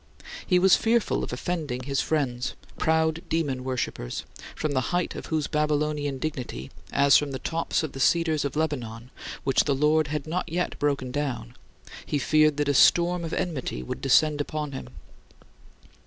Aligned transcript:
He 0.47 0.57
was 0.57 0.75
fearful 0.75 1.23
of 1.23 1.31
offending 1.31 1.83
his 1.83 2.01
friends, 2.01 2.55
proud 2.79 3.21
demon 3.29 3.63
worshipers, 3.63 4.25
from 4.55 4.71
the 4.71 4.85
height 4.89 5.13
of 5.13 5.27
whose 5.27 5.45
Babylonian 5.45 6.17
dignity, 6.17 6.71
as 6.91 7.15
from 7.17 7.29
the 7.29 7.37
tops 7.37 7.83
of 7.83 7.91
the 7.91 7.99
cedars 7.99 8.43
of 8.43 8.55
Lebanon 8.55 9.11
which 9.43 9.65
the 9.65 9.75
Lord 9.75 10.07
had 10.07 10.25
not 10.25 10.49
yet 10.51 10.79
broken 10.79 11.11
down, 11.11 11.55
he 12.03 12.17
feared 12.17 12.57
that 12.57 12.67
a 12.67 12.73
storm 12.73 13.23
of 13.23 13.31
enmity 13.33 13.83
would 13.83 14.01
descend 14.01 14.41
upon 14.41 14.71
him. 14.71 14.87